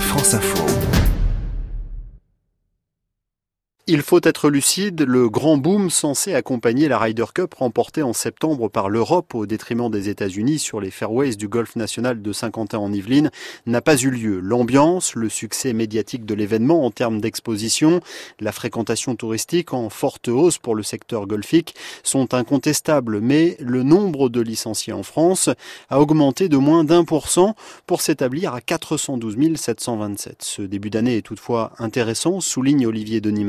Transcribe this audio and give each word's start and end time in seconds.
France 0.00 0.34
Info. 0.34 0.95
Il 3.88 4.02
faut 4.02 4.18
être 4.24 4.50
lucide, 4.50 5.02
le 5.02 5.28
grand 5.28 5.58
boom 5.58 5.90
censé 5.90 6.34
accompagner 6.34 6.88
la 6.88 6.98
Ryder 6.98 7.26
Cup 7.32 7.54
remportée 7.54 8.02
en 8.02 8.12
septembre 8.12 8.68
par 8.68 8.88
l'Europe 8.88 9.32
au 9.36 9.46
détriment 9.46 9.88
des 9.88 10.08
États-Unis 10.08 10.58
sur 10.58 10.80
les 10.80 10.90
fairways 10.90 11.36
du 11.36 11.46
golf 11.46 11.76
national 11.76 12.20
de 12.20 12.32
Saint-Quentin 12.32 12.78
en 12.78 12.92
Yvelines 12.92 13.30
n'a 13.64 13.80
pas 13.80 13.96
eu 13.96 14.10
lieu. 14.10 14.40
L'ambiance, 14.40 15.14
le 15.14 15.28
succès 15.28 15.72
médiatique 15.72 16.24
de 16.24 16.34
l'événement 16.34 16.84
en 16.84 16.90
termes 16.90 17.20
d'exposition, 17.20 18.00
la 18.40 18.50
fréquentation 18.50 19.14
touristique 19.14 19.72
en 19.72 19.88
forte 19.88 20.26
hausse 20.26 20.58
pour 20.58 20.74
le 20.74 20.82
secteur 20.82 21.28
golfique 21.28 21.76
sont 22.02 22.34
incontestables, 22.34 23.20
mais 23.20 23.56
le 23.60 23.84
nombre 23.84 24.28
de 24.28 24.40
licenciés 24.40 24.94
en 24.94 25.04
France 25.04 25.48
a 25.90 26.00
augmenté 26.00 26.48
de 26.48 26.56
moins 26.56 26.82
d'un 26.82 27.04
pour 27.04 27.28
cent 27.28 27.54
pour 27.86 28.00
s'établir 28.00 28.52
à 28.52 28.60
412 28.60 29.36
727. 29.54 30.38
Ce 30.42 30.62
début 30.62 30.90
d'année 30.90 31.18
est 31.18 31.22
toutefois 31.22 31.70
intéressant, 31.78 32.40
souligne 32.40 32.88
Olivier 32.88 33.20
Denis 33.20 33.44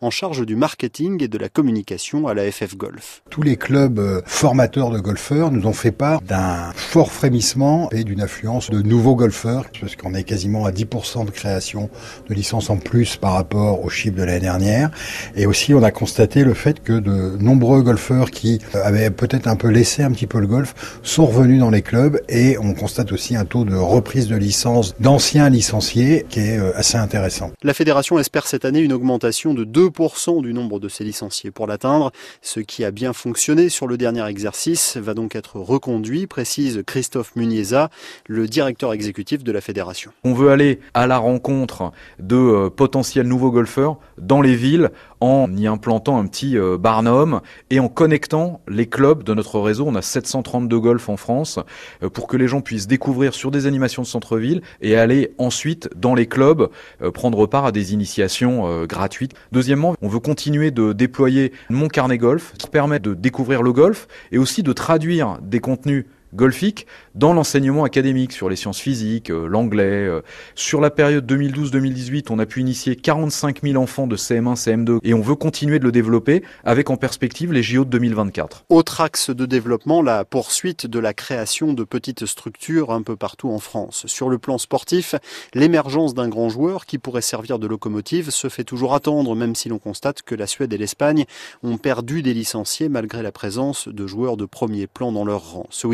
En 0.00 0.10
charge 0.10 0.44
du 0.46 0.56
marketing 0.56 1.22
et 1.22 1.28
de 1.28 1.38
la 1.38 1.48
communication 1.48 2.26
à 2.28 2.34
la 2.34 2.50
FF 2.50 2.76
Golf. 2.76 3.22
Tous 3.30 3.42
les 3.42 3.56
clubs 3.56 3.98
euh, 3.98 4.20
formateurs 4.26 4.90
de 4.90 5.00
golfeurs 5.00 5.50
nous 5.50 5.66
ont 5.66 5.72
fait 5.72 5.92
part 5.92 6.20
d'un 6.22 6.72
fort 6.74 7.12
frémissement 7.12 7.90
et 7.90 8.04
d'une 8.04 8.20
affluence 8.20 8.70
de 8.70 8.82
nouveaux 8.82 9.16
golfeurs, 9.16 9.66
parce 9.80 9.96
qu'on 9.96 10.14
est 10.14 10.24
quasiment 10.24 10.64
à 10.64 10.70
10% 10.70 11.24
de 11.24 11.30
création 11.30 11.90
de 12.28 12.34
licences 12.34 12.70
en 12.70 12.76
plus 12.76 13.16
par 13.16 13.32
rapport 13.32 13.84
au 13.84 13.88
chiffre 13.88 14.16
de 14.16 14.22
l'année 14.22 14.40
dernière. 14.40 14.90
Et 15.36 15.46
aussi, 15.46 15.74
on 15.74 15.82
a 15.82 15.90
constaté 15.90 16.44
le 16.44 16.54
fait 16.54 16.82
que 16.82 16.92
de 16.92 17.36
nombreux 17.40 17.82
golfeurs 17.82 18.30
qui 18.30 18.60
euh, 18.74 18.82
avaient 18.84 19.10
peut-être 19.10 19.46
un 19.46 19.56
peu 19.56 19.68
laissé 19.68 20.02
un 20.02 20.10
petit 20.10 20.26
peu 20.26 20.40
le 20.40 20.46
golf 20.46 20.98
sont 21.02 21.26
revenus 21.26 21.60
dans 21.60 21.70
les 21.70 21.82
clubs 21.82 22.20
et 22.28 22.58
on 22.58 22.74
constate 22.74 23.12
aussi 23.12 23.36
un 23.36 23.44
taux 23.44 23.64
de 23.64 23.74
reprise 23.74 24.28
de 24.28 24.36
licence 24.36 24.94
d'anciens 25.00 25.48
licenciés 25.48 26.26
qui 26.28 26.40
est 26.40 26.58
euh, 26.58 26.76
assez 26.76 26.96
intéressant. 26.96 27.50
La 27.62 27.74
fédération 27.74 28.18
espère 28.18 28.46
cette 28.46 28.64
année 28.64 28.80
une 28.80 28.92
augmentation 28.92 29.47
de 29.54 29.64
2% 29.64 30.42
du 30.42 30.52
nombre 30.52 30.80
de 30.80 30.88
ses 30.88 31.04
licenciés 31.04 31.50
pour 31.50 31.66
l'atteindre. 31.66 32.12
Ce 32.42 32.60
qui 32.60 32.84
a 32.84 32.90
bien 32.90 33.12
fonctionné 33.12 33.68
sur 33.68 33.86
le 33.86 33.96
dernier 33.96 34.26
exercice 34.26 34.96
va 34.96 35.14
donc 35.14 35.36
être 35.36 35.56
reconduit, 35.56 36.26
précise 36.26 36.82
Christophe 36.86 37.36
Muniesa, 37.36 37.90
le 38.26 38.46
directeur 38.46 38.92
exécutif 38.92 39.44
de 39.44 39.52
la 39.52 39.60
fédération. 39.60 40.12
On 40.24 40.34
veut 40.34 40.50
aller 40.50 40.80
à 40.94 41.06
la 41.06 41.18
rencontre 41.18 41.92
de 42.18 42.36
euh, 42.36 42.70
potentiels 42.70 43.26
nouveaux 43.26 43.50
golfeurs 43.50 43.98
dans 44.18 44.40
les 44.40 44.54
villes 44.54 44.90
en 45.20 45.52
y 45.56 45.66
implantant 45.66 46.18
un 46.18 46.26
petit 46.26 46.56
euh, 46.56 46.78
barnum 46.78 47.40
et 47.70 47.80
en 47.80 47.88
connectant 47.88 48.60
les 48.68 48.86
clubs 48.86 49.22
de 49.22 49.34
notre 49.34 49.58
réseau. 49.60 49.84
On 49.86 49.94
a 49.94 50.02
732 50.02 50.78
golfs 50.78 51.08
en 51.08 51.16
France 51.16 51.58
euh, 52.02 52.10
pour 52.10 52.26
que 52.26 52.36
les 52.36 52.48
gens 52.48 52.60
puissent 52.60 52.86
découvrir 52.86 53.34
sur 53.34 53.50
des 53.50 53.66
animations 53.66 54.02
de 54.02 54.06
centre-ville 54.06 54.62
et 54.80 54.96
aller 54.96 55.34
ensuite 55.38 55.88
dans 55.96 56.14
les 56.14 56.26
clubs 56.26 56.70
prendre 57.14 57.46
part 57.46 57.64
à 57.64 57.72
des 57.72 57.92
initiations 57.92 58.84
gratuites. 58.86 59.34
Deuxièmement, 59.52 59.94
on 60.02 60.08
veut 60.08 60.20
continuer 60.20 60.70
de 60.70 60.92
déployer 60.92 61.52
mon 61.70 61.88
carnet 61.88 62.18
golf 62.18 62.52
qui 62.58 62.68
permet 62.68 63.00
de 63.00 63.14
découvrir 63.14 63.62
le 63.62 63.72
golf 63.72 64.08
et 64.32 64.38
aussi 64.38 64.62
de 64.62 64.72
traduire 64.72 65.38
des 65.42 65.60
contenus 65.60 66.04
golfique 66.34 66.86
dans 67.14 67.32
l'enseignement 67.32 67.84
académique 67.84 68.32
sur 68.32 68.48
les 68.48 68.56
sciences 68.56 68.78
physiques, 68.78 69.30
euh, 69.30 69.46
l'anglais. 69.46 70.06
Euh. 70.06 70.22
Sur 70.54 70.80
la 70.80 70.90
période 70.90 71.30
2012-2018, 71.30 72.26
on 72.30 72.38
a 72.38 72.46
pu 72.46 72.60
initier 72.60 72.96
45 72.96 73.62
000 73.62 73.82
enfants 73.82 74.06
de 74.06 74.16
CM1, 74.16 74.54
CM2 74.54 74.98
et 75.02 75.14
on 75.14 75.20
veut 75.20 75.34
continuer 75.34 75.78
de 75.78 75.84
le 75.84 75.92
développer 75.92 76.42
avec 76.64 76.90
en 76.90 76.96
perspective 76.96 77.52
les 77.52 77.62
JO 77.62 77.84
de 77.84 77.90
2024. 77.90 78.64
Autre 78.68 79.00
axe 79.00 79.30
de 79.30 79.46
développement, 79.46 80.02
la 80.02 80.24
poursuite 80.24 80.86
de 80.86 80.98
la 80.98 81.14
création 81.14 81.72
de 81.72 81.84
petites 81.84 82.26
structures 82.26 82.92
un 82.92 83.02
peu 83.02 83.16
partout 83.16 83.50
en 83.50 83.58
France. 83.58 84.04
Sur 84.06 84.28
le 84.28 84.38
plan 84.38 84.58
sportif, 84.58 85.14
l'émergence 85.54 86.14
d'un 86.14 86.28
grand 86.28 86.48
joueur 86.48 86.86
qui 86.86 86.98
pourrait 86.98 87.22
servir 87.22 87.58
de 87.58 87.66
locomotive 87.66 88.30
se 88.30 88.48
fait 88.48 88.64
toujours 88.64 88.94
attendre, 88.94 89.34
même 89.34 89.54
si 89.54 89.68
l'on 89.68 89.78
constate 89.78 90.22
que 90.22 90.34
la 90.34 90.46
Suède 90.46 90.72
et 90.72 90.78
l'Espagne 90.78 91.24
ont 91.62 91.78
perdu 91.78 92.22
des 92.22 92.34
licenciés 92.34 92.88
malgré 92.88 93.22
la 93.22 93.32
présence 93.32 93.88
de 93.88 94.06
joueurs 94.06 94.36
de 94.36 94.44
premier 94.44 94.86
plan 94.86 95.12
dans 95.12 95.24
leur 95.24 95.52
rang. 95.52 95.66
Ce 95.70 95.86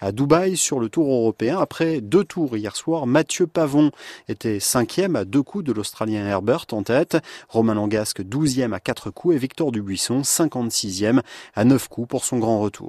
à 0.00 0.12
Dubaï 0.12 0.56
sur 0.56 0.80
le 0.80 0.88
Tour 0.88 1.12
européen. 1.12 1.58
Après 1.58 2.00
deux 2.00 2.24
tours 2.24 2.56
hier 2.56 2.76
soir, 2.76 3.06
Mathieu 3.06 3.46
Pavon 3.46 3.90
était 4.28 4.60
cinquième 4.60 5.16
à 5.16 5.24
deux 5.24 5.42
coups 5.42 5.64
de 5.64 5.72
l'Australien 5.72 6.26
Herbert 6.26 6.66
en 6.72 6.82
tête. 6.82 7.18
Romain 7.48 7.74
Langasque 7.74 8.22
douzième 8.22 8.72
à 8.72 8.80
quatre 8.80 9.10
coups 9.10 9.36
et 9.36 9.38
Victor 9.38 9.72
Dubuisson 9.72 10.20
56e 10.20 11.20
à 11.54 11.64
neuf 11.64 11.88
coups 11.88 12.08
pour 12.08 12.24
son 12.24 12.38
grand 12.38 12.60
retour. 12.60 12.68